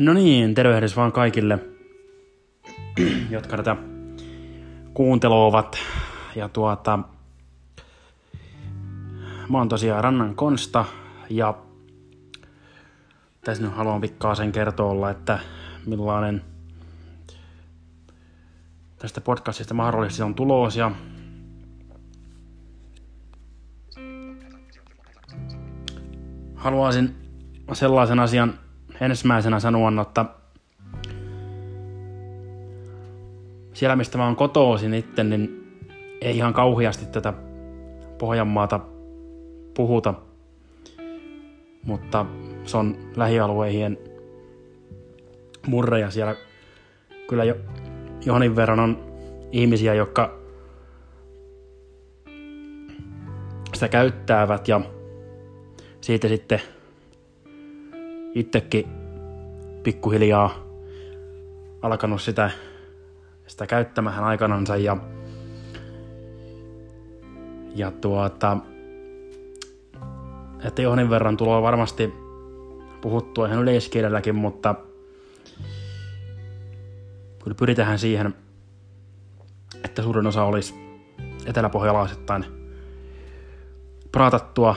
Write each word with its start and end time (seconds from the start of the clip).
No 0.00 0.12
niin, 0.12 0.54
tervehdys 0.54 0.96
vaan 0.96 1.12
kaikille, 1.12 1.58
jotka 3.30 3.56
tätä 3.56 3.76
kuuntelovat. 4.94 5.78
Ja 6.36 6.48
tuota, 6.48 6.98
mä 9.48 9.58
oon 9.58 9.68
tosiaan 9.68 10.04
Rannan 10.04 10.34
Konsta 10.34 10.84
ja 11.30 11.54
tässä 13.44 13.62
nyt 13.62 13.74
haluan 13.74 14.00
pikkaa 14.00 14.34
sen 14.34 14.52
kertoa, 14.52 15.10
että 15.10 15.38
millainen 15.86 16.42
tästä 18.98 19.20
podcastista 19.20 19.74
mahdollisesti 19.74 20.22
on 20.22 20.34
tulos 20.34 20.76
ja 20.76 20.90
haluaisin 26.54 27.16
sellaisen 27.72 28.20
asian 28.20 28.69
ensimmäisenä 29.00 29.60
sanoa, 29.60 30.02
että 30.02 30.24
siellä 33.72 33.96
mistä 33.96 34.18
mä 34.18 34.24
oon 34.24 34.36
kotoisin 34.36 34.94
itse, 34.94 35.24
niin 35.24 35.78
ei 36.20 36.36
ihan 36.36 36.52
kauheasti 36.52 37.06
tätä 37.06 37.32
Pohjanmaata 38.18 38.80
puhuta, 39.76 40.14
mutta 41.82 42.26
se 42.64 42.76
on 42.76 42.96
lähialueiden 43.16 43.98
murre 45.66 46.00
ja 46.00 46.10
siellä. 46.10 46.36
Kyllä 47.28 47.44
jo 47.44 47.54
johonin 48.26 48.56
verran 48.56 48.80
on 48.80 49.04
ihmisiä, 49.52 49.94
jotka 49.94 50.38
sitä 53.74 53.88
käyttävät 53.88 54.68
ja 54.68 54.80
siitä 56.00 56.28
sitten 56.28 56.60
itsekin 58.34 58.86
pikkuhiljaa 59.82 60.54
alkanut 61.82 62.22
sitä, 62.22 62.50
sitä 63.46 63.66
käyttämään 63.66 64.24
aikanansa 64.24 64.76
ja, 64.76 64.96
ja 67.74 67.90
tuota, 67.90 68.56
että 70.64 70.82
johonin 70.82 71.10
verran 71.10 71.36
tulee 71.36 71.62
varmasti 71.62 72.14
puhuttua 73.00 73.46
ihan 73.46 73.62
yleiskielelläkin, 73.62 74.34
mutta 74.34 74.74
kyllä 77.44 77.54
pyritään 77.54 77.98
siihen, 77.98 78.34
että 79.84 80.02
suurin 80.02 80.26
osa 80.26 80.44
olisi 80.44 80.74
eteläpohjalaisittain 81.46 82.44
praatattua 84.12 84.76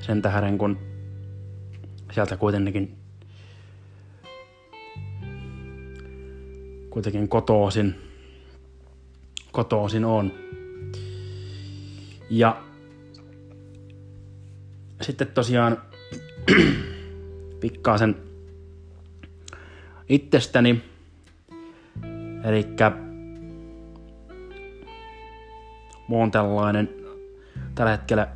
sen 0.00 0.22
tähden, 0.22 0.58
kun 0.58 0.87
sieltä 2.12 2.36
kuitenkin 2.36 2.98
kuitenkin 6.90 7.28
kotoosin, 7.28 7.94
kotoosin 9.52 10.04
on. 10.04 10.32
Ja 12.30 12.62
sitten 15.00 15.26
tosiaan 15.26 15.82
pikkaasen 17.60 18.16
itsestäni. 20.08 20.82
Eli 22.44 22.66
mä 26.08 26.16
oon 26.16 26.30
tällainen 26.30 26.88
tällä 27.74 27.90
hetkellä 27.90 28.28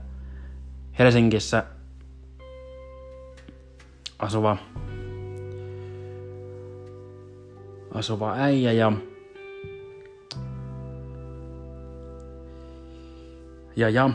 Helsingissä 0.98 1.64
asuva 4.22 4.56
asuva 7.94 8.34
äijä 8.36 8.72
ja 8.72 8.92
ja 13.76 13.88
ja 13.88 14.10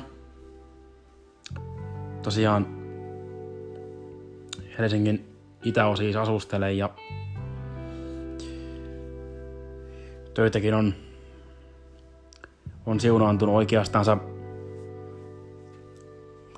tosiaan 2.22 2.68
Helsingin 4.80 5.26
itäosiin 5.64 6.18
asustelen 6.18 6.78
ja 6.78 6.90
töitäkin 10.34 10.74
on, 10.74 10.94
on 12.86 13.00
siunaantunut 13.00 13.56
oikeastaan. 13.56 14.06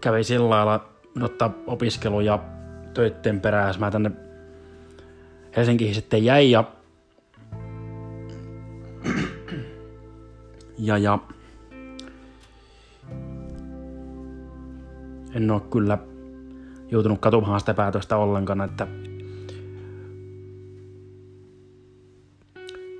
Kävi 0.02 0.24
sillä 0.24 0.50
lailla 0.50 0.90
ottaa 1.22 1.54
opiskelu 1.68 2.20
ja 2.22 2.40
töitten 2.94 3.42
perään, 3.42 3.74
mä 3.80 3.92
tänne 3.92 4.12
Helsinkiin 5.56 5.96
sitten 5.96 6.26
jäin 6.26 6.52
ja, 6.52 6.64
ja, 10.78 10.98
ja 10.98 11.20
en 15.34 15.52
ole 15.52 15.62
kyllä 15.72 15.98
joutunut 16.92 17.20
katumaan 17.20 17.60
sitä 17.60 17.74
päätöstä 17.74 18.18
ollenkaan, 18.18 18.62
että 18.62 18.88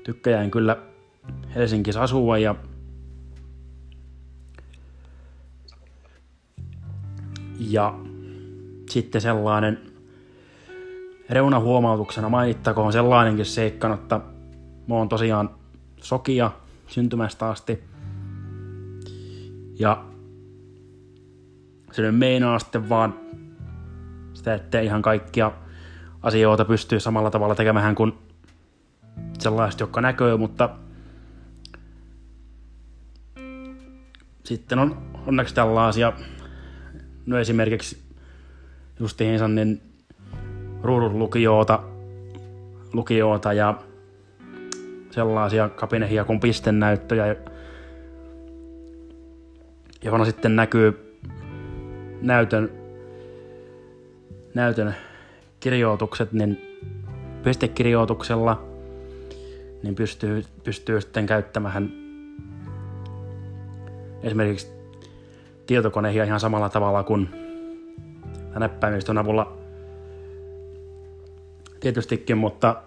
tykkäjään 0.04 0.52
kyllä 0.52 0.78
Helsingissä 1.56 2.02
asua 2.02 2.38
ja 2.38 2.56
ja 7.60 8.00
sitten 8.92 9.22
sellainen 9.22 9.80
reunahuomautuksena 11.30 12.30
mainittakoon 12.30 12.94
sellainenkin 12.94 13.46
seikka, 13.46 13.94
että 13.94 14.20
mä 14.88 14.96
oon 14.96 15.10
tosiaan 15.10 15.50
sokia 16.02 16.52
syntymästä 16.88 17.50
asti. 17.50 17.84
Ja 19.80 20.06
se 21.92 22.02
nyt 22.02 22.18
meinaa 22.18 22.60
sitten 22.60 22.90
vaan 22.90 23.14
sitä, 24.34 24.54
että 24.54 24.80
ihan 24.80 25.02
kaikkia 25.02 25.52
asioita 26.24 26.66
pystyy 26.66 27.00
samalla 27.00 27.32
tavalla 27.32 27.56
tekemään 27.56 27.96
kuin 27.96 28.14
sellaiset, 29.40 29.80
jotka 29.80 30.02
näkyy, 30.02 30.38
mutta 30.38 30.70
sitten 34.44 34.80
on 34.80 34.98
onneksi 35.28 35.56
tällaisia, 35.56 36.14
no 37.26 37.38
esimerkiksi 37.38 38.09
justiinsa 39.00 39.48
niin 39.48 39.82
ruudun 40.84 41.20
lukijoota, 41.20 41.80
lukijoota 42.94 43.54
ja 43.54 43.76
sellaisia 45.12 45.70
kapinehia 45.70 46.26
kuin 46.26 46.40
pistennäyttöjä, 46.40 47.36
johon 50.04 50.26
sitten 50.26 50.56
näkyy 50.56 51.18
näytön, 52.22 52.72
näytön 54.54 54.96
kirjoitukset, 55.60 56.32
niin 56.32 56.78
pistekirjoituksella 57.44 58.64
niin 59.84 59.96
pystyy, 59.96 60.44
pystyy 60.64 61.02
sitten 61.02 61.26
käyttämään 61.26 61.92
esimerkiksi 64.24 64.68
tietokoneja 65.66 66.24
ihan 66.24 66.40
samalla 66.40 66.70
tavalla 66.70 67.04
kuin 67.04 67.49
näppäimistön 68.60 69.18
avulla 69.18 69.58
tietystikin, 71.80 72.38
mutta 72.38 72.82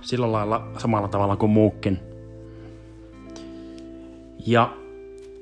sillä 0.00 0.32
lailla 0.32 0.70
samalla 0.78 1.08
tavalla 1.08 1.36
kuin 1.36 1.50
muukin. 1.50 1.98
Ja 4.46 4.76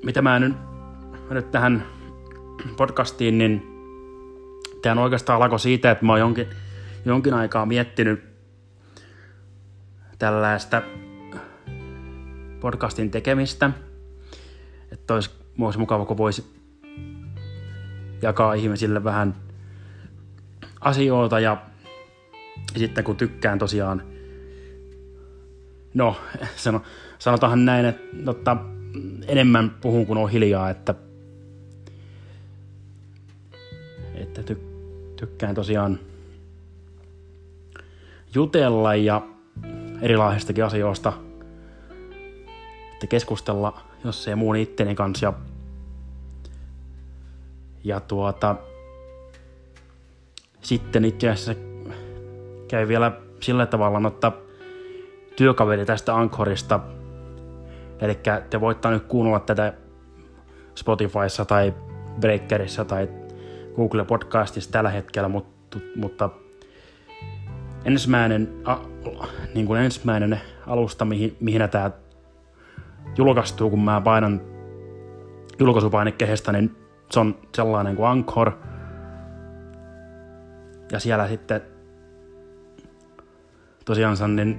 mitä 0.04 0.22
mä 0.22 0.38
nyt, 0.38 0.52
mä 1.28 1.34
nyt 1.34 1.50
tähän 1.50 1.86
podcastiin, 2.76 3.38
niin 3.38 3.62
tämä 4.82 5.02
oikeastaan 5.02 5.42
alkoi 5.42 5.60
siitä, 5.60 5.90
että 5.90 6.04
mä 6.04 6.12
oon 6.12 6.20
jonkin, 6.20 6.46
jonkin 7.04 7.34
aikaa 7.34 7.66
miettinyt 7.66 8.24
tällaista 10.18 10.82
podcastin 12.60 13.10
tekemistä. 13.10 13.70
Että 14.92 15.14
olisi, 15.14 15.30
olisi 15.60 15.78
mukava, 15.78 16.06
kun 16.06 16.16
voisi 16.16 16.58
jakaa 18.22 18.54
ihmisille 18.54 19.04
vähän 19.04 19.34
asioita 20.80 21.40
ja, 21.40 21.56
sitten 22.76 23.04
kun 23.04 23.16
tykkään 23.16 23.58
tosiaan, 23.58 24.02
no 25.94 26.16
sano, 26.56 26.82
sanotaan 27.18 27.64
näin, 27.64 27.86
että 27.86 28.02
että 28.30 28.56
enemmän 29.26 29.70
puhun 29.70 30.06
kuin 30.06 30.18
on 30.18 30.30
hiljaa, 30.30 30.70
että, 30.70 30.94
että 34.14 34.42
ty, 34.42 34.60
tykkään 35.16 35.54
tosiaan 35.54 35.98
jutella 38.34 38.94
ja 38.94 39.22
erilaisistakin 40.02 40.64
asioista, 40.64 41.12
että 42.92 43.06
keskustella, 43.06 43.80
jos 44.04 44.28
ei 44.28 44.34
muun 44.34 44.56
itteni 44.56 44.94
kanssa 44.94 45.26
ja, 45.26 45.32
ja 47.84 48.00
tuota, 48.00 48.56
sitten 50.60 51.04
itse 51.04 51.30
asiassa 51.30 51.62
käy 52.68 52.88
vielä 52.88 53.12
sillä 53.40 53.66
tavalla 53.66 54.08
ottaa 54.08 54.32
työkaveri 55.36 55.86
tästä 55.86 56.16
Anchorista. 56.16 56.80
Eli 58.00 58.18
te 58.50 58.60
voitte 58.60 58.88
nyt 58.88 59.04
kuunnella 59.04 59.40
tätä 59.40 59.72
Spotifyssa 60.74 61.44
tai 61.44 61.74
Breakerissa 62.20 62.84
tai 62.84 63.08
Google 63.76 64.04
Podcastissa 64.04 64.72
tällä 64.72 64.90
hetkellä, 64.90 65.28
mutta, 65.28 65.78
mutta 65.96 66.30
ensimmäinen, 67.84 68.48
a, 68.64 68.76
niin 69.54 69.66
kuin 69.66 69.80
ensimmäinen 69.80 70.40
alusta, 70.66 71.04
mihin, 71.04 71.36
mihin 71.40 71.68
tämä 71.70 71.90
julkaistuu, 73.16 73.70
kun 73.70 73.84
mä 73.84 74.00
painan 74.00 74.40
julkaisupainikkehestä, 75.58 76.52
niin 76.52 76.76
se 77.10 77.20
on 77.20 77.38
sellainen 77.54 77.96
kuin 77.96 78.08
Anchor. 78.08 78.52
Ja 80.92 81.00
siellä 81.00 81.28
sitten 81.28 81.60
tosiaan 83.84 84.36
niin 84.36 84.58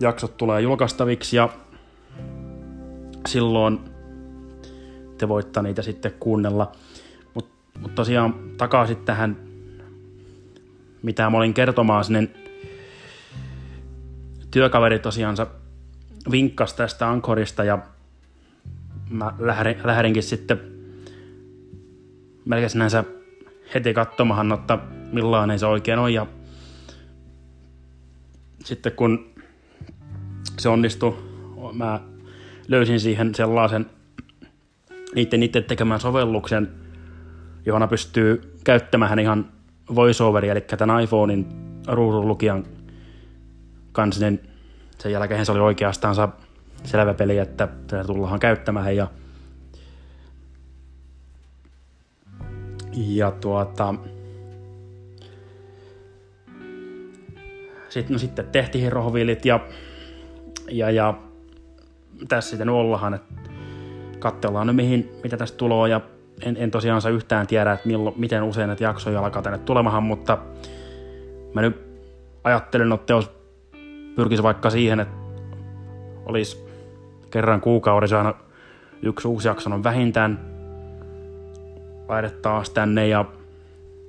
jaksot 0.00 0.36
tulee 0.36 0.60
julkaistaviksi 0.60 1.36
ja 1.36 1.48
silloin 3.28 3.80
te 5.18 5.28
voitte 5.28 5.62
niitä 5.62 5.82
sitten 5.82 6.12
kuunnella. 6.20 6.72
Mutta 7.34 7.80
mut 7.80 7.94
tosiaan 7.94 8.34
takaisin 8.56 8.96
tähän, 8.96 9.36
mitä 11.02 11.30
mä 11.30 11.36
olin 11.36 11.54
kertomaan, 11.54 12.04
niin 12.08 12.34
työkaveri 14.50 14.98
tosiaansa 14.98 15.46
vinkkas 16.30 16.74
tästä 16.74 17.08
Ankorista 17.08 17.64
ja 17.64 17.78
mä 19.10 19.34
lähdin, 19.38 19.76
lähdinkin 19.84 20.22
sitten 20.22 20.60
melkein 22.44 22.70
sinänsä 22.70 23.04
heti 23.74 23.94
katsomahan, 23.94 24.52
että 24.52 24.78
millainen 25.12 25.58
se 25.58 25.66
oikein 25.66 25.98
on. 25.98 26.14
Ja 26.14 26.26
sitten 28.64 28.92
kun 28.92 29.30
se 30.58 30.68
onnistui, 30.68 31.16
mä 31.72 32.00
löysin 32.68 33.00
siihen 33.00 33.34
sellaisen 33.34 33.86
niiden 35.14 35.42
itse 35.42 35.60
tekemään 35.60 36.00
sovelluksen, 36.00 36.68
johon 37.66 37.88
pystyy 37.88 38.58
käyttämään 38.64 39.18
ihan 39.18 39.48
voiceoveria, 39.94 40.52
eli 40.52 40.60
tämän 40.60 41.02
iPhonein 41.02 41.46
ruudunlukijan 41.86 42.64
kanssa, 43.92 44.24
niin 44.24 44.40
sen 44.98 45.12
jälkeen 45.12 45.46
se 45.46 45.52
oli 45.52 45.60
oikeastaan 45.60 46.14
selvä 46.84 47.14
peli, 47.14 47.38
että 47.38 47.68
se 47.90 48.04
tullaan 48.04 48.40
käyttämään 48.40 48.96
ja 48.96 49.06
ja 52.96 53.30
tuota 53.30 53.94
sitten, 57.88 58.12
no 58.12 58.18
sitten 58.18 58.46
tehtiin 58.46 58.92
rohviilit 58.92 59.44
ja, 59.44 59.60
ja, 60.70 60.90
ja 60.90 61.14
tässä 62.28 62.50
sitten 62.50 62.68
ollaan, 62.68 63.14
että 63.14 63.34
katsellaan 64.18 64.66
nyt 64.66 64.76
mihin, 64.76 65.10
mitä 65.22 65.36
tästä 65.36 65.58
tulee 65.58 65.90
ja 65.90 66.00
en, 66.42 66.56
en 66.60 66.70
tosiaan 66.70 67.00
saa 67.00 67.10
yhtään 67.10 67.46
tiedä, 67.46 67.72
että 67.72 67.88
milloin, 67.88 68.14
miten 68.18 68.42
usein 68.42 68.66
näitä 68.66 68.84
jaksoja 68.84 69.20
alkaa 69.20 69.42
tänne 69.42 69.58
tulemahan, 69.58 70.02
mutta 70.02 70.38
mä 71.54 71.62
nyt 71.62 71.86
ajattelen, 72.44 72.92
että 72.92 73.12
jos 73.12 73.30
pyrkisi 74.16 74.42
vaikka 74.42 74.70
siihen, 74.70 75.00
että 75.00 75.14
olisi 76.26 76.66
kerran 77.30 77.60
kuukaudessa 77.60 78.18
aina 78.18 78.34
yksi 79.02 79.28
uusi 79.28 79.48
jakso 79.48 79.70
on 79.70 79.84
vähintään 79.84 80.55
laite 82.08 82.30
taas 82.30 82.70
tänne 82.70 83.08
ja 83.08 83.24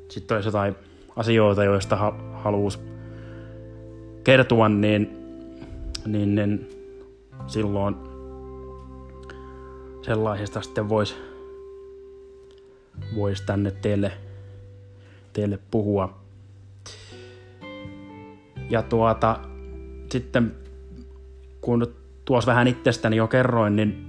sitten 0.09 0.35
olisi 0.35 0.47
jotain 0.47 0.75
asioita, 1.15 1.63
joista 1.63 1.95
ha- 1.95 2.17
haluaisi 2.33 2.79
kertoa, 4.23 4.69
niin, 4.69 5.17
niin, 6.05 6.35
niin 6.35 6.69
silloin 7.47 7.95
sellaisesta 10.01 10.61
sitten 10.61 10.89
voisi 10.89 11.15
vois 13.15 13.41
tänne 13.41 13.71
teille, 13.71 14.11
teille 15.33 15.59
puhua. 15.71 16.17
Ja 18.69 18.81
tuota, 18.81 19.39
sitten 20.11 20.55
kun 21.61 21.87
tuossa 22.25 22.51
vähän 22.51 22.67
itsestäni 22.67 23.15
jo 23.15 23.27
kerroin, 23.27 23.75
niin 23.75 24.05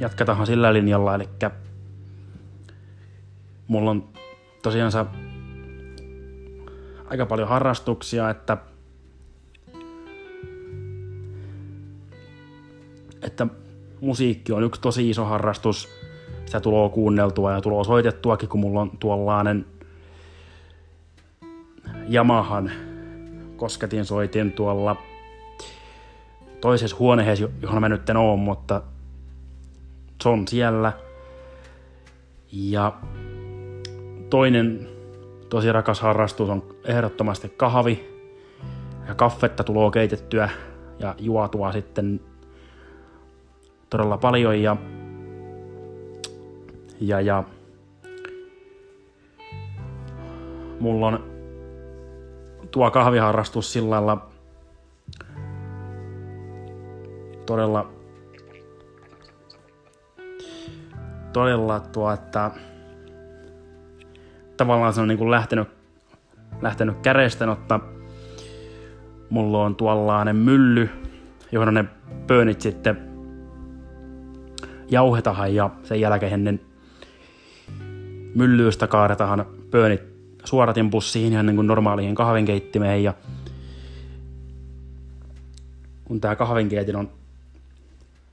jatketaan 0.00 0.46
sillä 0.46 0.72
linjalla, 0.72 1.14
eli 1.14 1.28
mulla 3.68 3.90
on 3.90 4.08
tosiaan 4.62 4.92
aika 7.04 7.26
paljon 7.26 7.48
harrastuksia, 7.48 8.30
että 8.30 8.56
että 13.22 13.46
musiikki 14.00 14.52
on 14.52 14.62
yksi 14.62 14.80
tosi 14.80 15.10
iso 15.10 15.24
harrastus. 15.24 15.88
Sitä 16.46 16.60
tulee 16.60 16.88
kuunneltua 16.88 17.52
ja 17.52 17.60
tulee 17.60 17.84
soitettuakin, 17.84 18.48
kun 18.48 18.60
mulla 18.60 18.80
on 18.80 18.90
tuollainen 18.98 19.66
Yamahan 22.12 22.70
kosketin 23.56 24.04
soitin 24.04 24.52
tuolla 24.52 24.96
toisessa 26.60 26.96
huoneessa, 26.98 27.48
johon 27.62 27.80
mä 27.80 27.88
nyt 27.88 28.10
en 28.10 28.16
oo, 28.16 28.36
mutta 28.36 28.82
se 30.22 30.28
on 30.28 30.48
siellä. 30.48 30.92
Ja 32.52 32.92
toinen 34.30 34.88
tosi 35.48 35.72
rakas 35.72 36.00
harrastus 36.00 36.48
on 36.48 36.62
ehdottomasti 36.84 37.48
kahvi. 37.48 38.18
Ja 39.08 39.14
kaffetta 39.14 39.64
tulee 39.64 39.90
keitettyä 39.90 40.50
ja 40.98 41.14
juotua 41.18 41.72
sitten 41.72 42.20
todella 43.90 44.18
paljon 44.18 44.62
ja, 44.62 44.76
ja, 47.00 47.20
ja 47.20 47.44
mulla 50.80 51.06
on 51.06 51.24
tuo 52.70 52.90
kahviharrastus 52.90 53.72
sillä 53.72 53.90
lailla 53.90 54.26
todella 57.46 57.90
todella 61.32 61.80
tuo, 61.80 62.12
että 62.12 62.50
tavallaan 64.58 64.92
se 64.92 65.00
on 65.00 65.08
niin 65.08 65.18
kuin 65.18 65.30
lähtenyt, 65.30 65.68
lähtenyt 66.62 66.96
kärestä, 67.02 67.46
mutta 67.46 67.80
mulla 69.30 69.64
on 69.64 69.76
tuollainen 69.76 70.36
mylly, 70.36 70.88
johon 71.52 71.74
ne 71.74 71.84
pöönit 72.26 72.60
sitten 72.60 73.08
jauhetahan 74.90 75.54
ja 75.54 75.70
sen 75.82 76.00
jälkeen 76.00 76.44
niin 76.44 76.66
myllyystä 78.34 78.86
kaadetahan 78.86 79.46
pöönit 79.70 80.02
suoratin 80.44 80.90
pussiin 80.90 81.32
ihan 81.32 81.46
niin 81.46 81.56
kuin 81.56 81.66
normaaliin 81.66 82.14
kahvinkeittimeen 82.14 83.04
ja 83.04 83.14
kun 86.04 86.20
tämä 86.20 86.36
kahvinkeitin 86.36 86.96
on 86.96 87.10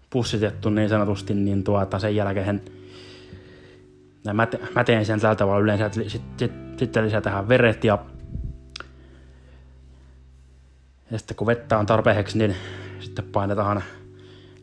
pussitettu 0.10 0.70
niin 0.70 0.90
sanotusti, 0.90 1.34
niin 1.34 1.64
tuota, 1.64 2.00
sen 2.00 2.16
jälkeen 2.16 2.62
mä, 4.34 4.46
te, 4.46 4.60
mä 4.76 4.84
teen 4.84 5.06
sen 5.06 5.20
tällä 5.20 5.36
tavalla 5.36 5.60
yleensä, 5.60 5.86
että 5.86 6.10
sitten 6.10 6.40
sit, 6.40 6.78
sit 6.78 6.96
lisätään 6.96 7.50
veret 7.50 7.84
ja, 7.84 8.06
ja 11.12 11.18
sitten 11.18 11.38
kun 11.38 11.48
vettä 11.48 11.78
on 11.78 11.86
tarpeeksi, 11.86 12.38
niin 12.38 12.56
sitten 13.00 13.26
painetaan 13.26 13.84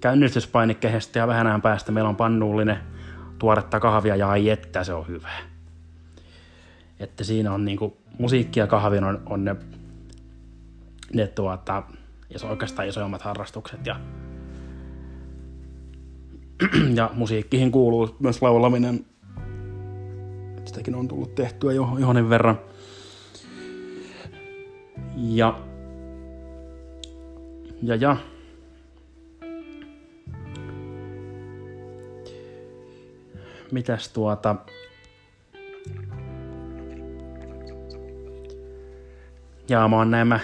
käynnistyspainikkeesta 0.01 1.19
ja 1.19 1.27
vähän 1.27 1.47
ajan 1.47 1.63
päästä 1.63 1.93
meillä 1.93 2.11
on 2.11 2.17
pannuullinen 2.17 2.79
tuoretta 3.39 3.81
kahvia 3.81 4.17
ja 4.17 4.31
ai 4.31 4.51
että 4.51 4.85
se 4.85 4.95
on 4.95 5.09
hyvä. 5.09 5.29
Että 7.01 7.25
siinä 7.25 7.53
on 7.53 7.65
niinku, 7.65 7.97
musiikki 8.19 8.61
ja 8.61 8.67
kahvi 8.67 8.99
on, 8.99 9.23
on 9.27 9.45
ne, 9.45 9.57
ne 11.15 11.27
tuota, 11.27 11.83
on 12.45 12.51
oikeastaan 12.51 12.89
isoimmat 12.89 13.23
harrastukset 13.23 13.87
ja, 13.87 14.01
ja 16.99 17.11
musiikkiin 17.15 17.73
kuuluu 17.73 18.17
myös 18.19 18.43
laulaminen. 18.43 19.05
Sitäkin 20.73 20.95
on 20.95 21.09
tullut 21.09 21.35
tehtyä 21.35 21.73
jo 21.73 21.89
johonen 21.99 22.31
verran. 22.31 22.61
Ja, 25.17 25.61
ja, 27.83 27.95
ja 27.95 28.17
mitäs 33.73 34.09
tuota... 34.09 34.57
Jaa, 39.69 39.89
mä 39.89 39.97
oon 39.97 40.11
nämä... 40.11 40.41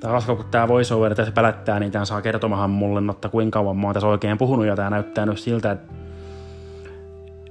Tää 0.00 0.12
on 0.12 0.36
kun 0.36 0.44
tää 0.50 0.68
voiceover 0.68 1.14
tässä 1.14 1.32
pälättää, 1.32 1.80
niin 1.80 1.92
tää 1.92 2.04
saa 2.04 2.22
kertomahan 2.22 2.70
mulle, 2.70 3.00
notta 3.00 3.28
kuinka 3.28 3.58
kauan 3.58 3.76
mä 3.76 3.86
oon 3.86 3.94
tässä 3.94 4.08
oikein 4.08 4.38
puhunut, 4.38 4.66
ja 4.66 4.76
tää 4.76 4.90
näyttää 4.90 5.26
nyt 5.26 5.38
siltä, 5.38 5.72
että 5.72 5.92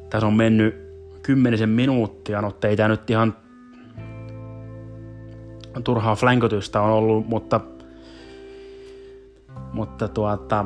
tässä 0.10 0.28
on 0.28 0.34
mennyt 0.34 0.83
kymmenisen 1.24 1.70
minuuttia, 1.70 2.42
no 2.42 2.58
ei 2.64 2.78
tää 2.78 2.88
nyt 2.88 3.10
ihan 3.10 3.36
turhaa 5.84 6.16
flänkötystä 6.16 6.82
on 6.82 6.90
ollut, 6.90 7.28
mutta, 7.28 7.60
mutta 9.74 10.08
tuota, 10.08 10.66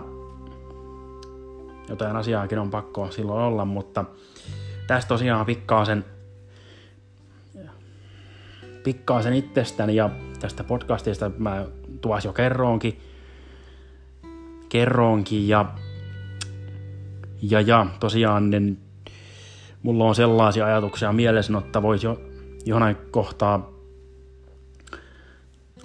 jotain 1.89 2.15
asiaakin 2.15 2.59
on 2.59 2.69
pakko 2.69 3.11
silloin 3.11 3.43
olla, 3.43 3.65
mutta 3.65 4.05
tästä 4.87 5.07
tosiaan 5.07 5.45
pikkaasen, 5.45 6.05
pikkaasen 8.83 9.33
itsestäni 9.33 9.95
ja 9.95 10.09
tästä 10.39 10.63
podcastista 10.63 11.31
mä 11.37 11.65
tuas 12.01 12.25
jo 12.25 12.33
kerroonkin, 12.33 12.99
kerroonkin 14.69 15.47
ja, 15.47 15.65
ja, 17.41 17.61
ja 17.61 17.85
tosiaan 17.99 18.49
niin 18.49 18.86
mulla 19.87 20.05
on 20.05 20.15
sellaisia 20.15 20.65
ajatuksia 20.65 21.13
mielessä, 21.13 21.57
että 21.57 21.81
voisi 21.81 22.07
jo 22.07 22.21
jonain 22.65 22.97
kohtaa 23.11 23.69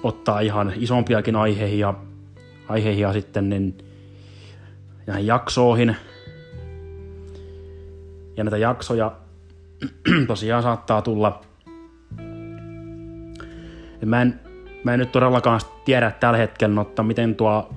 ottaa 0.02 0.40
ihan 0.40 0.73
isompiakin 0.76 1.37
aiheihin 1.37 1.78
ja, 1.78 1.94
aiheihin 2.68 3.02
ja 3.02 3.12
sitten 3.12 3.49
niin 3.49 3.78
näihin 5.06 5.26
jaksoihin. 5.26 5.97
Ja 8.37 8.44
näitä 8.44 8.56
jaksoja 8.56 9.12
tosiaan 10.26 10.62
saattaa 10.62 11.02
tulla. 11.02 11.40
mä 14.04 14.23
en, 14.23 14.40
mä 14.85 14.92
en 14.94 14.99
nyt 14.99 15.12
todellakaan 15.12 15.61
tiedä 15.85 16.11
tällä 16.11 16.38
hetkellä, 16.38 16.75
mutta 16.75 17.02
miten 17.02 17.35
tuo 17.35 17.75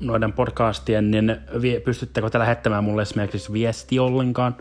noiden 0.00 0.32
podcastien, 0.32 1.10
niin 1.10 1.36
pystyttekö 1.84 2.30
te 2.30 2.38
lähettämään 2.38 2.84
mulle 2.84 3.02
esimerkiksi 3.02 3.52
viesti 3.52 3.98
ollenkaan? 3.98 4.56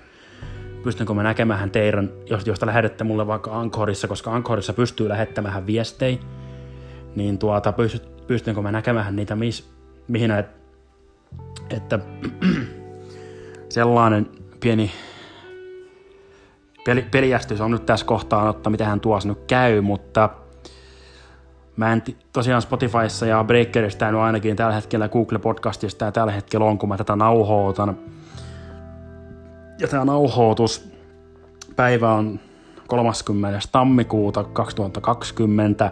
Pystynkö 0.83 1.13
mä 1.13 1.23
näkemään 1.23 1.71
teidän, 1.71 2.09
jos, 2.29 2.47
jos 2.47 2.59
te 2.59 2.65
lähetätte 2.65 3.03
mulle 3.03 3.27
vaikka 3.27 3.59
Ankorissa, 3.59 4.07
koska 4.07 4.33
Ankorissa 4.33 4.73
pystyy 4.73 5.09
lähettämään 5.09 5.67
viestejä, 5.67 6.17
niin 7.15 7.37
tuota, 7.37 7.71
pystyt, 7.71 8.27
pystynkö 8.27 8.61
mä 8.61 8.71
näkemään 8.71 9.15
niitä, 9.15 9.35
mis, 9.35 9.69
mihin 10.07 10.29
näet, 10.29 10.47
että 11.69 11.99
sellainen 13.69 14.29
pieni 14.59 14.91
peli, 16.87 17.01
peliästys 17.11 17.61
on 17.61 17.71
nyt 17.71 17.85
tässä 17.85 18.05
kohtaa, 18.05 18.49
että 18.49 18.69
mitä 18.69 18.85
hän 18.85 18.99
tuossa 18.99 19.29
nyt 19.29 19.39
käy, 19.47 19.81
mutta 19.81 20.29
mä 21.75 21.93
en 21.93 22.03
tosiaan 22.33 22.61
Spotifyssa 22.61 23.25
ja 23.25 23.43
Breakerista 23.43 24.09
en 24.09 24.15
ainakin 24.15 24.55
tällä 24.55 24.73
hetkellä 24.73 25.09
Google 25.09 25.39
Podcastista 25.39 26.05
ja 26.05 26.11
tällä 26.11 26.31
hetkellä 26.31 26.65
on, 26.65 26.77
kun 26.77 26.89
mä 26.89 26.97
tätä 26.97 27.15
nauhoitan. 27.15 27.97
Ja 29.79 29.87
tämä 29.87 30.05
nauhoitus 30.05 30.89
päivä 31.75 32.13
on 32.13 32.39
30. 32.87 33.59
tammikuuta 33.71 34.43
2020 34.43 35.91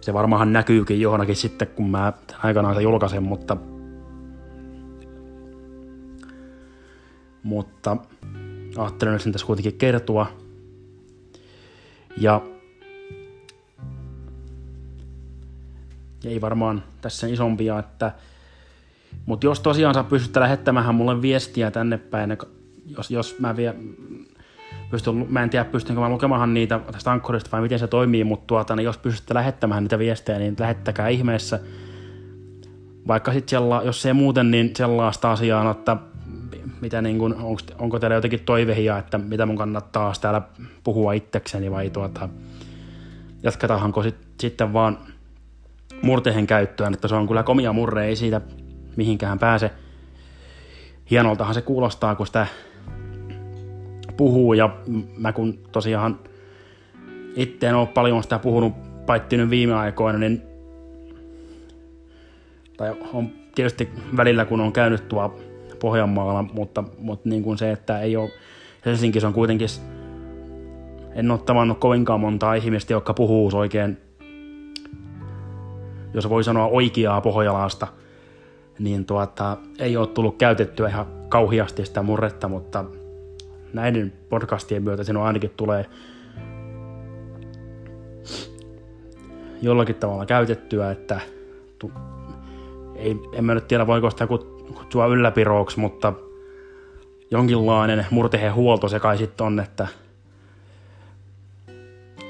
se 0.00 0.12
varmaan 0.12 0.52
näkyykin 0.52 1.00
johonkin 1.00 1.36
sitten, 1.36 1.68
kun 1.68 1.90
mä 1.90 2.12
aikanaan 2.42 2.74
se 2.74 2.82
julkaisen, 2.82 3.22
mutta 3.22 3.56
mutta 7.42 7.96
ajattelin 8.76 9.20
sen 9.20 9.32
tässä 9.32 9.46
kuitenkin 9.46 9.78
kertoa. 9.78 10.26
Ja 12.16 12.40
ei 16.24 16.40
varmaan 16.40 16.82
tässä 17.00 17.26
isompia, 17.26 17.78
että 17.78 18.12
mutta 19.26 19.46
jos 19.46 19.60
tosiaan 19.60 19.94
sä 19.94 20.04
pystytte 20.04 20.40
lähettämään 20.40 20.94
mulle 20.94 21.22
viestiä 21.22 21.70
tänne 21.70 21.98
päin, 21.98 22.30
jos, 22.96 23.10
jos 23.10 23.38
mä 23.38 23.56
vielä 23.56 23.74
pystyn, 24.90 25.26
mä 25.28 25.42
en 25.42 25.50
tiedä 25.50 25.64
pystynkö 25.64 26.00
mä 26.00 26.08
lukemaan 26.08 26.54
niitä 26.54 26.80
tästä 26.92 27.12
ankkurista 27.12 27.50
vai 27.52 27.60
miten 27.60 27.78
se 27.78 27.86
toimii, 27.86 28.24
mutta 28.24 28.46
tuota, 28.46 28.76
niin 28.76 28.84
jos 28.84 28.98
pystytte 28.98 29.34
lähettämään 29.34 29.82
niitä 29.82 29.98
viestejä, 29.98 30.38
niin 30.38 30.56
lähettäkää 30.58 31.08
ihmeessä. 31.08 31.60
Vaikka 33.08 33.32
sitten 33.32 33.50
sella, 33.50 33.82
jos 33.84 34.06
ei 34.06 34.12
muuten, 34.12 34.50
niin 34.50 34.70
sellaista 34.76 35.32
asiaa, 35.32 35.70
että 35.70 35.96
mitä 36.80 37.02
niin 37.02 37.18
kuin, 37.18 37.34
onko, 37.34 37.60
onko 37.78 37.98
teillä 37.98 38.14
jotenkin 38.14 38.40
toivehia, 38.40 38.98
että 38.98 39.18
mitä 39.18 39.46
mun 39.46 39.56
kannattaa 39.56 40.12
täällä 40.20 40.42
puhua 40.84 41.12
itsekseni 41.12 41.70
vai 41.70 41.90
tuota, 41.90 42.28
jatketaanko 43.42 44.02
sit, 44.02 44.16
sitten 44.40 44.72
vaan 44.72 44.98
murtehen 46.02 46.46
käyttöön, 46.46 46.94
että 46.94 47.08
se 47.08 47.14
on 47.14 47.28
kyllä 47.28 47.42
komia 47.42 47.72
murre, 47.72 48.06
ei 48.06 48.16
siitä 48.16 48.40
mihinkään 48.96 49.38
pääse. 49.38 49.70
Hienoltahan 51.10 51.54
se 51.54 51.62
kuulostaa, 51.62 52.14
kun 52.14 52.26
sitä 52.26 52.46
puhuu 54.22 54.52
ja 54.52 54.76
mä 55.18 55.32
kun 55.32 55.58
tosiaan 55.72 56.18
itse 57.36 57.66
en 57.68 57.74
ole 57.74 57.86
paljon 57.86 58.22
sitä 58.22 58.38
puhunut 58.38 58.72
paittiin 59.06 59.50
viime 59.50 59.74
aikoina, 59.74 60.18
niin 60.18 60.42
tai 62.76 62.94
on 63.12 63.28
tietysti 63.54 63.88
välillä 64.16 64.44
kun 64.44 64.60
on 64.60 64.72
käynyt 64.72 65.08
tuo 65.08 65.40
Pohjanmaalla, 65.80 66.42
mutta, 66.42 66.84
mutta 66.98 67.28
niin 67.28 67.42
kuin 67.42 67.58
se, 67.58 67.70
että 67.70 68.00
ei 68.00 68.16
ole, 68.16 68.30
Helsingissä 68.86 69.28
on 69.28 69.34
kuitenkin, 69.34 69.68
en 71.14 71.30
ole 71.30 71.38
tavannut 71.38 71.78
kovinkaan 71.78 72.20
monta 72.20 72.54
ihmistä, 72.54 72.92
jotka 72.92 73.14
puhuu 73.14 73.50
oikein, 73.54 73.98
jos 76.14 76.28
voi 76.28 76.44
sanoa 76.44 76.66
oikeaa 76.66 77.20
pohjalaasta, 77.20 77.86
niin 78.78 79.04
tuota, 79.04 79.56
ei 79.78 79.96
ole 79.96 80.06
tullut 80.06 80.36
käytettyä 80.36 80.88
ihan 80.88 81.06
kauhiasti 81.28 81.86
sitä 81.86 82.02
murretta, 82.02 82.48
mutta 82.48 82.84
näiden 83.72 84.12
podcastien 84.28 84.82
myötä 84.82 85.04
sinun 85.04 85.24
ainakin 85.24 85.50
tulee 85.56 85.86
jollakin 89.62 89.94
tavalla 89.94 90.26
käytettyä, 90.26 90.90
että 90.90 91.20
tu, 91.78 91.92
ei, 92.96 93.16
en 93.32 93.44
mä 93.44 93.54
nyt 93.54 93.68
tiedä 93.68 93.86
voiko 93.86 94.10
sitä 94.10 94.26
kutsua 94.26 95.06
ylläpirooksi, 95.06 95.80
mutta 95.80 96.12
jonkinlainen 97.30 98.06
murteheen 98.10 98.54
huolto 98.54 98.88
se 98.88 99.00
kai 99.00 99.18
sitten 99.18 99.46
on, 99.46 99.60
että 99.60 99.88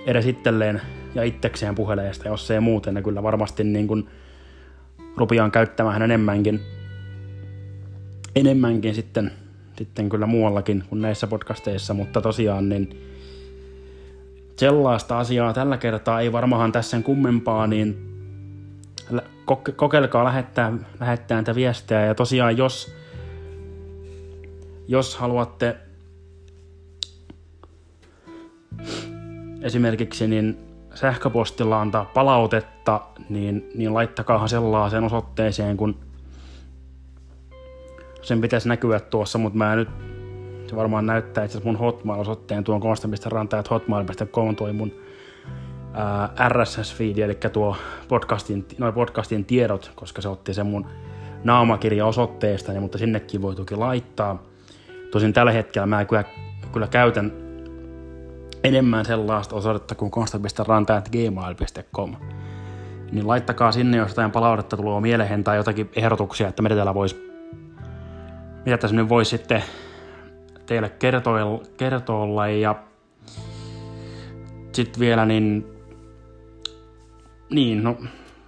edes 0.06 0.26
itselleen 0.26 0.80
ja 1.14 1.22
itsekseen 1.22 1.74
puhelee 1.74 2.12
sitä, 2.12 2.28
jos 2.28 2.50
ei 2.50 2.60
muuten, 2.60 2.94
ne 2.94 3.02
kyllä 3.02 3.22
varmasti 3.22 3.64
niin 3.64 3.88
kuin 3.88 4.08
rupiaan 5.16 5.50
käyttämään 5.50 6.02
enemmänkin, 6.02 6.60
enemmänkin 8.36 8.94
sitten 8.94 9.32
sitten 9.76 10.08
kyllä 10.08 10.26
muuallakin 10.26 10.84
kuin 10.88 11.02
näissä 11.02 11.26
podcasteissa, 11.26 11.94
mutta 11.94 12.20
tosiaan 12.20 12.68
niin 12.68 12.98
sellaista 14.56 15.18
asiaa 15.18 15.52
tällä 15.52 15.76
kertaa 15.76 16.20
ei 16.20 16.32
varmaan 16.32 16.72
tässä 16.72 16.90
sen 16.90 17.02
kummempaa, 17.02 17.66
niin 17.66 18.12
kokeilkaa 19.76 20.24
lähettää, 20.24 20.72
lähettää 21.00 21.36
näitä 21.36 21.54
viestejä. 21.54 22.06
Ja 22.06 22.14
tosiaan 22.14 22.56
jos, 22.56 22.94
jos 24.88 25.16
haluatte 25.16 25.76
esimerkiksi 29.62 30.28
niin 30.28 30.58
sähköpostilla 30.94 31.80
antaa 31.80 32.04
palautetta, 32.04 33.00
niin, 33.28 33.70
niin 33.74 33.94
laittakaahan 33.94 34.48
sellaiseen 34.48 35.04
osoitteeseen, 35.04 35.76
kun 35.76 35.96
sen 38.22 38.40
pitäisi 38.40 38.68
näkyä 38.68 39.00
tuossa, 39.00 39.38
mutta 39.38 39.58
mä 39.58 39.76
nyt, 39.76 39.88
se 40.66 40.76
varmaan 40.76 41.06
näyttää 41.06 41.44
itse 41.44 41.60
mun 41.64 41.76
Hotmail-osoitteen 41.76 42.64
tuon 42.64 42.80
hotmail.com 43.70 44.56
toi 44.56 44.72
mun 44.72 44.92
RSS-feed, 46.48 47.18
eli 47.18 47.34
tuo 47.52 47.76
podcastin, 48.08 48.66
noin 48.78 48.94
podcastin 48.94 49.44
tiedot, 49.44 49.92
koska 49.94 50.22
se 50.22 50.28
otti 50.28 50.54
sen 50.54 50.66
mun 50.66 50.86
naamakirja 51.44 52.06
osoitteesta, 52.06 52.80
mutta 52.80 52.98
sinnekin 52.98 53.42
voi 53.42 53.54
toki 53.54 53.76
laittaa. 53.76 54.42
Tosin 55.10 55.32
tällä 55.32 55.52
hetkellä 55.52 55.86
mä 55.86 56.04
kyllä, 56.04 56.24
kyllä 56.72 56.86
käytän 56.86 57.32
enemmän 58.64 59.04
sellaista 59.04 59.56
osoitetta 59.56 59.94
kuin 59.94 60.10
konsta.ranta.gmail.com. 60.10 62.16
Niin 63.12 63.28
laittakaa 63.28 63.72
sinne, 63.72 63.96
jos 63.96 64.10
jotain 64.10 64.30
palautetta 64.30 64.76
tulee 64.76 65.00
mieleen 65.00 65.44
tai 65.44 65.56
jotakin 65.56 65.90
ehdotuksia, 65.96 66.48
että 66.48 66.62
mitä 66.62 66.74
täällä 66.74 66.94
voisi 66.94 67.31
mitä 68.64 68.78
tässä 68.78 68.96
nyt 68.96 69.08
voisi 69.08 69.30
sitten 69.30 69.62
teille 70.66 70.92
kertoilla? 71.76 72.48
Ja 72.48 72.74
sitten 74.72 75.00
vielä 75.00 75.26
niin, 75.26 75.66
niin 77.50 77.84
no, 77.84 77.96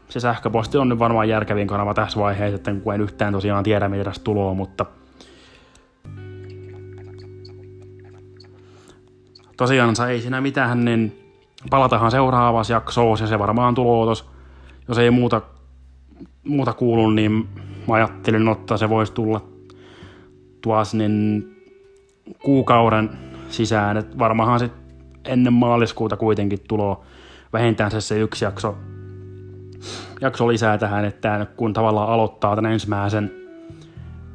se 0.09 0.21
sähköposti 0.21 0.79
on 0.79 0.89
nyt 0.89 0.99
varmaan 0.99 1.29
järkevin 1.29 1.67
kanava 1.67 1.95
tässä 1.95 2.21
vaiheessa, 2.21 2.57
että 2.57 2.75
kun 2.83 2.95
en 2.95 3.01
yhtään 3.01 3.33
tosiaan 3.33 3.65
tiedä, 3.65 3.89
mitä 3.89 4.05
tästä 4.05 4.25
tulee, 4.25 4.55
mutta 4.55 4.87
tosiaan 9.57 9.95
ei 10.09 10.21
siinä 10.21 10.41
mitään, 10.41 10.85
niin 10.85 11.33
palatahan 11.71 12.11
seuraavassa 12.11 12.73
jaksossa 12.73 13.25
ja 13.25 13.29
se 13.29 13.39
varmaan 13.39 13.75
tulee 13.75 14.07
tos, 14.07 14.31
jos 14.89 14.99
ei 14.99 15.11
muuta, 15.11 15.43
muuta 16.45 16.73
kuulu, 16.73 17.11
niin 17.11 17.49
mä 17.89 17.95
ajattelin, 17.95 18.49
että 18.49 18.77
se 18.77 18.89
voisi 18.89 19.13
tulla 19.13 19.54
tuossa 20.65 20.97
niin 20.97 21.45
kuukauden 22.43 23.11
sisään, 23.49 23.97
että 23.97 24.19
varmaanhan 24.19 24.59
sitten 24.59 24.85
ennen 25.25 25.53
maaliskuuta 25.53 26.17
kuitenkin 26.17 26.59
tulo 26.69 27.05
vähintään 27.53 27.91
se, 27.91 28.01
se 28.01 28.19
yksi 28.19 28.45
jakso, 28.45 28.79
jakso 30.21 30.49
lisää 30.49 30.79
tähän, 30.79 31.05
että 31.05 31.47
kun 31.57 31.73
tavallaan 31.73 32.09
aloittaa 32.09 32.57
tämän 32.57 32.73
ensimmäisen, 32.73 33.33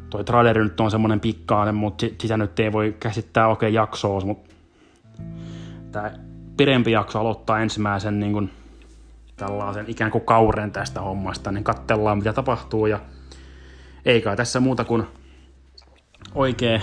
toi 0.09 0.23
traileri 0.23 0.63
nyt 0.63 0.79
on 0.79 0.91
semmoinen 0.91 1.19
pikkainen, 1.19 1.75
mutta 1.75 2.05
sitä 2.21 2.37
nyt 2.37 2.59
ei 2.59 2.71
voi 2.71 2.95
käsittää 2.99 3.47
oikein 3.47 3.73
jaksoa, 3.73 4.21
mutta 4.21 4.55
tämä 5.91 6.11
pidempi 6.57 6.91
jakso 6.91 7.19
aloittaa 7.19 7.59
ensimmäisen 7.59 8.19
niin 8.19 8.33
kuin, 8.33 8.49
tällaisen 9.37 9.85
ikään 9.87 10.11
kuin 10.11 10.25
kauren 10.25 10.71
tästä 10.71 11.01
hommasta, 11.01 11.51
niin 11.51 11.63
katsellaan 11.63 12.17
mitä 12.17 12.33
tapahtuu 12.33 12.85
ja 12.85 12.99
ei 14.05 14.21
kai 14.21 14.35
tässä 14.35 14.59
muuta 14.59 14.83
kuin 14.83 15.03
oikein 16.35 16.81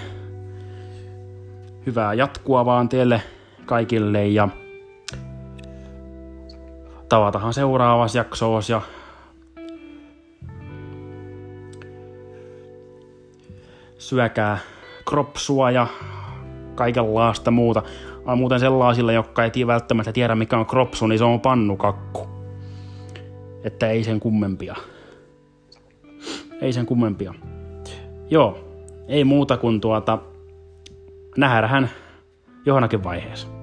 hyvää 1.87 2.15
jatkua 2.15 2.65
vaan 2.65 2.89
teille 2.89 3.23
kaikille 3.67 4.27
ja 4.27 4.49
tavatahan 7.09 7.55
seuraavassa 7.55 8.19
jaksossa 8.19 8.73
ja 8.73 8.81
syökää 13.99 14.59
kropsua 15.09 15.71
ja 15.71 15.87
kaikenlaista 16.75 17.51
muuta. 17.51 17.83
On 18.27 18.39
muuten 18.39 18.61
sellaisille, 18.61 19.13
jotka 19.13 19.45
ei 19.45 19.67
välttämättä 19.67 20.13
tiedä 20.13 20.35
mikä 20.35 20.59
on 20.59 20.67
kropsu, 20.67 21.07
niin 21.07 21.19
se 21.19 21.25
on 21.25 21.41
pannukakku. 21.41 22.29
Että 23.65 23.89
ei 23.89 24.05
sen 24.05 24.21
kummempia. 24.21 24.77
Ei 26.61 26.73
sen 26.73 26.87
kummempia. 26.87 27.35
Joo, 28.31 28.66
ei 29.09 29.25
muuta 29.25 29.57
kuin 29.57 29.81
tuota, 29.81 30.19
nähdään 31.37 31.91
johonkin 32.67 33.05
vaiheessa. 33.05 33.56